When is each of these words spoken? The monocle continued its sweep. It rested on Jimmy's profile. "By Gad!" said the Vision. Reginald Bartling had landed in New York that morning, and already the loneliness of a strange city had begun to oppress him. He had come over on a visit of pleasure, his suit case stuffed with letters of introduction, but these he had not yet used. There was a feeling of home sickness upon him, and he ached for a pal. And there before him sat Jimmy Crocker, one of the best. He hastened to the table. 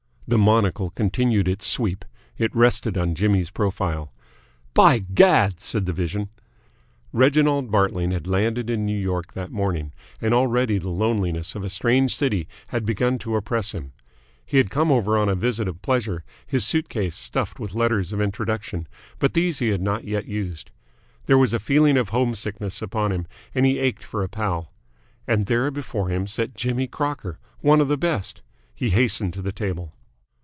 The 0.27 0.37
monocle 0.37 0.91
continued 0.91 1.49
its 1.49 1.67
sweep. 1.67 2.05
It 2.37 2.55
rested 2.55 2.97
on 2.97 3.15
Jimmy's 3.15 3.49
profile. 3.51 4.13
"By 4.73 4.99
Gad!" 4.99 5.59
said 5.59 5.85
the 5.85 5.91
Vision. 5.91 6.29
Reginald 7.11 7.69
Bartling 7.69 8.11
had 8.13 8.27
landed 8.27 8.69
in 8.69 8.85
New 8.85 8.97
York 8.97 9.33
that 9.33 9.51
morning, 9.51 9.91
and 10.21 10.33
already 10.33 10.77
the 10.77 10.87
loneliness 10.87 11.53
of 11.53 11.65
a 11.65 11.69
strange 11.69 12.15
city 12.15 12.47
had 12.67 12.85
begun 12.85 13.17
to 13.17 13.35
oppress 13.35 13.73
him. 13.73 13.91
He 14.45 14.55
had 14.55 14.69
come 14.69 14.89
over 14.89 15.17
on 15.17 15.27
a 15.27 15.35
visit 15.35 15.67
of 15.67 15.81
pleasure, 15.81 16.23
his 16.47 16.63
suit 16.65 16.87
case 16.87 17.17
stuffed 17.17 17.59
with 17.59 17.73
letters 17.75 18.13
of 18.13 18.21
introduction, 18.21 18.87
but 19.19 19.33
these 19.33 19.59
he 19.59 19.67
had 19.67 19.81
not 19.81 20.05
yet 20.05 20.27
used. 20.27 20.71
There 21.25 21.37
was 21.37 21.51
a 21.51 21.59
feeling 21.59 21.97
of 21.97 22.07
home 22.09 22.35
sickness 22.35 22.81
upon 22.81 23.11
him, 23.11 23.27
and 23.53 23.65
he 23.65 23.79
ached 23.79 24.05
for 24.05 24.23
a 24.23 24.29
pal. 24.29 24.71
And 25.27 25.47
there 25.47 25.69
before 25.71 26.07
him 26.07 26.25
sat 26.25 26.55
Jimmy 26.55 26.87
Crocker, 26.87 27.37
one 27.59 27.81
of 27.81 27.89
the 27.89 27.97
best. 27.97 28.41
He 28.73 28.91
hastened 28.91 29.33
to 29.33 29.41
the 29.41 29.51
table. 29.51 29.91